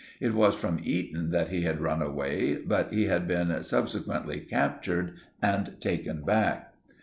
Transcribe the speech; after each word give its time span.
It 0.19 0.33
was 0.33 0.55
from 0.55 0.79
Eton 0.81 1.29
that 1.29 1.49
he 1.49 1.61
had 1.61 1.79
run 1.79 2.01
away, 2.01 2.55
but 2.55 2.91
he 2.91 3.05
had 3.05 3.27
been 3.27 3.61
subsequently 3.61 4.39
captured 4.39 5.13
and 5.43 5.79
taken 5.79 6.23
back. 6.23 6.73